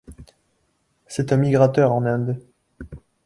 [1.05, 2.41] C'est un migrateur en Inde.